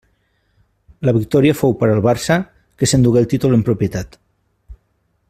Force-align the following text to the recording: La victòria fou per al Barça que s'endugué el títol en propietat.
La 1.09 1.13
victòria 1.17 1.57
fou 1.59 1.75
per 1.83 1.89
al 1.91 2.01
Barça 2.07 2.39
que 2.81 2.91
s'endugué 2.93 3.23
el 3.25 3.31
títol 3.35 3.57
en 3.59 3.67
propietat. 3.71 4.19